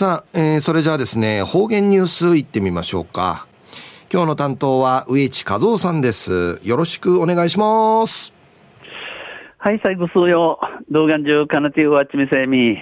[0.00, 3.46] さあ、えー、それじゃあですね、方言ニュースいってみましょうか。
[4.10, 6.58] 今日の担当は植地和夫さんです。
[6.62, 8.32] よろしくお願いします。
[9.58, 10.58] はい、最後数曜、
[10.90, 12.78] 動画中かなてうわちみせみ。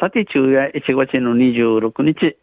[0.00, 2.38] さて、昼夜1月の26日、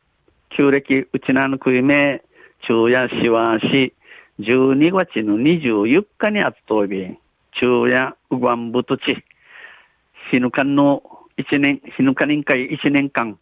[0.56, 2.22] 旧暦うちなのくいめ、
[2.68, 3.96] 昼夜しわし、
[4.42, 7.18] 12月の24日にあつとび、
[7.52, 9.26] 昼夜うがんぶとち、
[10.32, 11.02] 死ぬかんの
[11.36, 13.40] 一年、死ぬか人会一年間、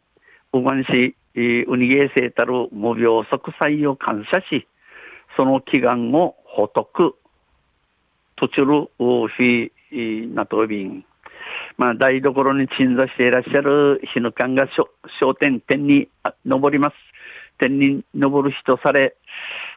[0.59, 4.68] うがんし、うにげいせいたる無病息災を感謝し、
[5.37, 7.13] その祈願を仏、
[8.37, 9.71] とちるうひ
[10.33, 11.05] なとびん。
[11.77, 14.68] まあ、台所に鎮座していらっしゃる日の館が
[15.19, 16.10] 商店、天に
[16.46, 16.96] 登ります。
[17.57, 19.15] 天に登る人され、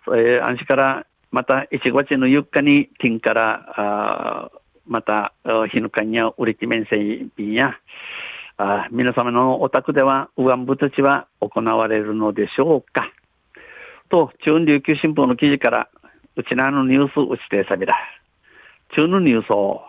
[0.09, 4.51] えー、安心からまた1月の4日に天からあ
[4.87, 5.33] また
[5.71, 7.75] 日の館や売り気面積や
[8.61, 13.09] あ皆様のお宅では、右岸部たちは行われるのでしょうか？
[14.09, 15.89] と、中琉球新報の記事から、
[16.35, 17.95] うちなのニュースうちてさびら。
[18.97, 19.85] 中のニュースを、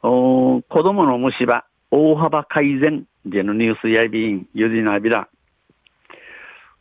[0.00, 5.28] 子供の虫歯、大幅改善でのニュースやびん、ゆりなびら。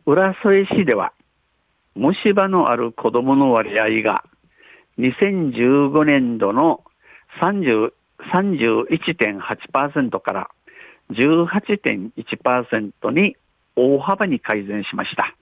[0.06, 1.12] 浦添市では、
[1.96, 4.24] 虫歯のある子供の割合が、
[5.00, 6.82] 2015年度の
[7.42, 7.92] 30
[8.32, 10.50] 31.8%から
[11.12, 13.36] 18.1%に
[13.76, 15.36] 大幅に改善しました。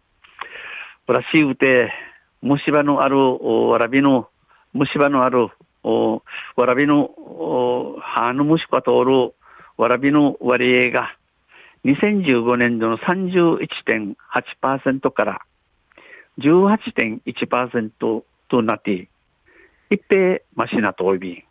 [1.07, 1.93] ブラシウテ、
[2.41, 4.27] 虫歯のあるわらびの、
[4.73, 5.47] 虫歯のある
[5.83, 6.21] わ
[6.65, 7.11] らびの
[8.01, 9.33] 歯の虫歯通る
[9.77, 11.15] わらびの割合が
[11.85, 15.41] 2015年度の31.8%から
[16.37, 19.09] 18.1%となって、
[19.89, 21.43] 一平マシナとおび、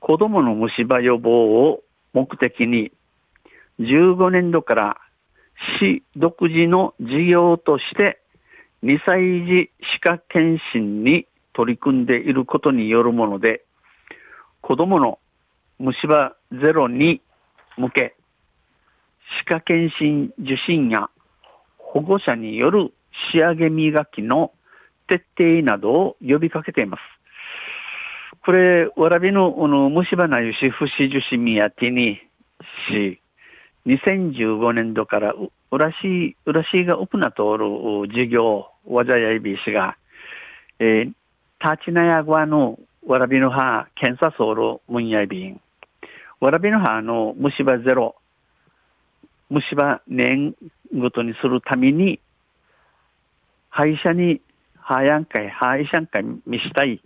[0.00, 1.83] 子供の虫歯予防を
[2.14, 2.92] 目的に、
[3.80, 5.00] 15年度から
[5.80, 8.20] 市独自の事業として、
[8.82, 9.70] 2歳児
[10.00, 13.64] 歯科検診に取り組んでいることによるもので、
[14.60, 15.18] 子供の
[15.78, 17.20] 虫歯ゼロに
[17.76, 18.14] 向け、
[19.46, 21.10] 歯科検診受診や
[21.76, 22.92] 保護者による
[23.32, 24.52] 仕上げ磨きの
[25.08, 27.00] 徹底などを呼びかけています。
[28.44, 32.20] これ、わらびの、あの、虫歯なゆし、不死樹脂みやてに
[32.90, 33.18] し、
[33.86, 37.66] 2015年度から、うらし、うらしがうくなとおる
[38.12, 39.96] 事業、わざやいびしが、
[40.78, 41.12] えー、
[41.58, 45.60] タチナヤゴアのわらびの葉、検査ソウル、ムンヤイビン。
[46.40, 48.14] わらびの葉の虫歯ゼロ、
[49.48, 50.54] 虫歯年
[50.94, 52.20] ごとにするために、
[53.70, 54.42] 歯医者に、
[54.76, 57.00] 歯やんかい、歯医者んかい見したい。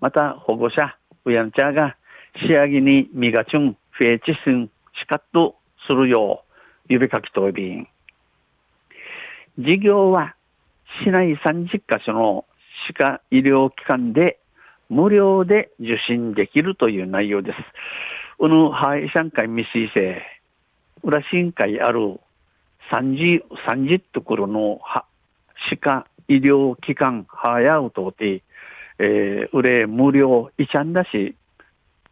[0.00, 1.96] また保護者、うやんちゃが
[2.46, 5.56] 仕上げにみがちゅん、フェーチスン、しかっと
[5.86, 6.44] するよ
[6.88, 7.88] う、指かきとびん。
[9.58, 10.34] 事業は
[11.04, 12.44] 市内30カ所の
[12.86, 14.38] 歯科医療機関で
[14.88, 17.58] 無料で受診できるという内容です。
[18.38, 20.22] うぬ、歯医者会未推せ、
[21.02, 22.18] 裏新会ある
[22.90, 28.42] 30、30ところの歯科医療機関、歯やうとうて、
[29.02, 31.34] えー、売れ無料、いちゃんだし、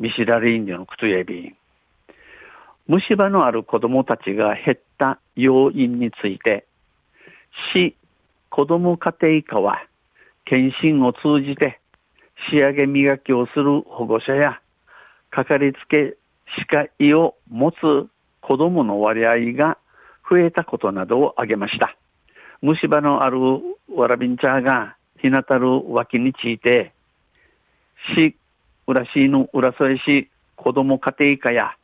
[0.00, 1.54] 見知られんじのくとやび。
[2.86, 6.64] 虫歯のある子供たちが減った要因について、
[7.74, 7.94] 市
[8.48, 9.84] 子供家庭科は、
[10.46, 11.78] 検診を通じて
[12.50, 14.58] 仕上げ磨きをする保護者や、
[15.30, 16.16] かかりつけ
[16.70, 18.08] 歯科医を持つ
[18.40, 19.76] 子供の割合が
[20.30, 21.98] 増えたことなどを挙げました。
[22.62, 23.38] 虫歯のある
[23.94, 26.92] わらびんちゃがひなたる脇について、
[28.14, 28.36] 市、
[28.86, 31.76] 浦市の浦添市子ども家庭科や、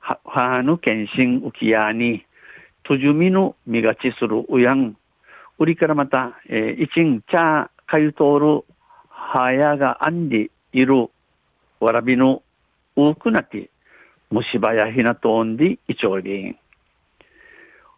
[0.00, 2.24] 母の検診浮きやに、
[2.84, 4.96] とじみのみがちするうやん、
[5.58, 8.64] 売りからまた、えー、一んちゃかゆとおる、
[9.08, 11.08] はやがあんでいる、
[11.80, 12.42] わらびの
[12.96, 13.70] 多くなって、
[14.30, 16.58] 虫歯やひなとおんでいちょうりん。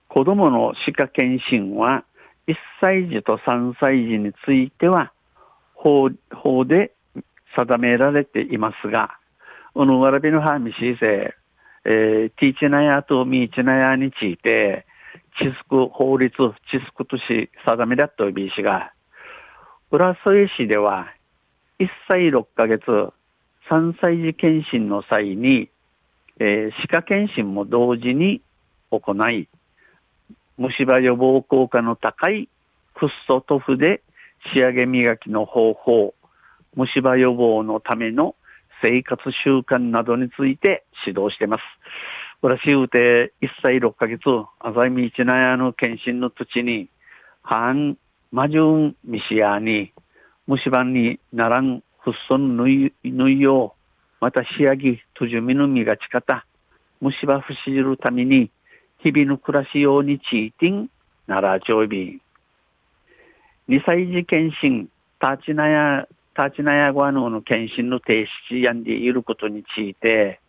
[0.08, 2.04] 子供の歯科検診は、
[2.50, 5.12] 1歳児と3歳児については
[5.74, 6.92] 法法で
[7.56, 9.10] 定められていますが、
[9.74, 11.34] このわらびのはみしせ、
[11.84, 14.84] えー、ティーチナヤとミーチナヤについて、
[15.38, 16.32] 地区法律、
[16.70, 18.92] 地区とし定めだとびしが、
[19.90, 21.06] 浦添市では、
[21.78, 22.84] 1歳6ヶ月、
[23.70, 25.68] 3歳児検診の際に、
[26.38, 28.42] えー、歯科検診も同時に
[28.90, 29.48] 行い、
[30.60, 32.46] 虫歯予防効果の高い
[32.94, 34.02] フッ素塗布で
[34.52, 36.12] 仕上げ磨きの方法、
[36.76, 38.34] 虫歯予防のための
[38.82, 41.62] 生活習慣などについて指導しています。
[42.42, 44.20] 私うて1歳6ヶ月、
[44.58, 46.90] あざみちなやの検診の土に、
[47.42, 47.96] はん、
[48.30, 49.94] まじゅんみしやに、
[50.46, 53.74] 虫歯にならん、ふっそんぬい、ぬいよ
[54.20, 56.44] う、また仕上げ、とじみのみがちかた、
[57.00, 58.50] 虫歯ふしじるために、
[59.02, 60.88] 日々の暮らしようにちいてん、
[61.26, 62.20] ならちょいびん。
[63.68, 64.88] 2歳児検診、
[65.18, 70.40] たちなや、たちなやごわのの検診の停止やんでいることについて、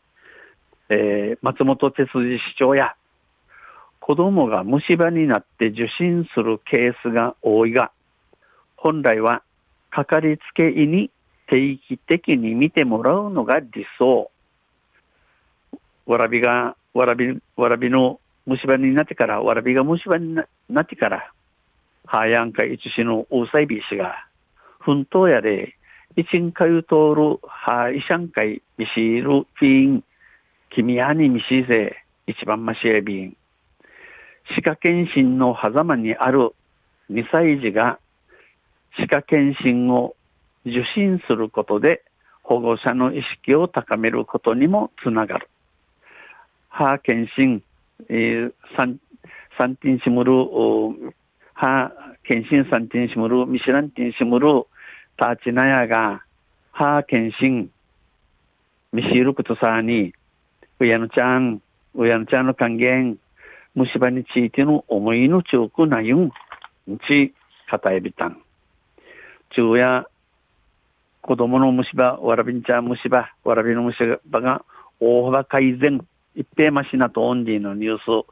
[0.89, 2.95] えー、松本哲司市長や、
[3.99, 7.91] 子供が虫歯になって受診するケースが多いが、
[8.75, 9.43] 本来は
[9.91, 11.11] かかりつけ医に
[11.47, 14.31] 定期的に見てもらうのが理想。
[16.05, 20.35] わらびが、わらび、わらびの虫歯になってから、わらびが虫歯に
[20.69, 21.31] なってから、
[22.05, 24.25] はやんかいちしのうさいびしが、
[24.79, 25.75] 奮闘やで、
[26.15, 30.03] 一んかゆ通る、はいしゃんかいびしるフィン、
[30.69, 33.37] 君やにみしぜ、一番ましえびん。
[34.55, 36.51] 歯科検診の狭間にある
[37.11, 37.99] 2歳児が
[38.97, 40.15] 歯科検診を
[40.65, 42.03] 受診することで
[42.43, 45.49] 保護者の意識を高めることにもつながる。
[46.69, 47.63] 歯検診、
[48.09, 48.99] えー、三、
[49.57, 50.33] 三ンシムル、
[51.53, 51.91] 歯
[52.23, 54.65] 検診三ンシムル、ミシランティンシムル、
[55.17, 56.23] タチナヤが
[56.71, 57.69] 歯検診、
[58.91, 60.13] ミシルクトサに
[60.79, 61.61] 親のちゃん、
[61.95, 63.17] 親のちゃんの還元、
[63.75, 66.31] 虫歯についての思いの強くなゆん、
[67.07, 67.33] ち、
[67.69, 68.41] かたえびたん。
[69.51, 70.07] 昼夜、
[71.21, 73.97] 子供の虫歯、わらびんちゃん虫歯、わらびの虫
[74.31, 74.65] 歯が
[74.99, 76.01] 大幅改善、
[76.35, 78.27] 一平マシナとオンリーのニュース、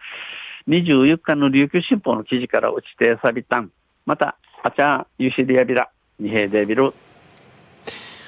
[0.70, 3.72] 24日の琉球新報の記事から落ちてサビタン。
[4.06, 6.94] また、あちゃ、ゆしりやびら、二平でびる。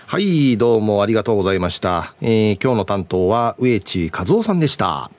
[0.08, 2.14] はい、どうもありがとうございました。
[2.22, 5.10] えー、今日の担当は植地和夫さんでした。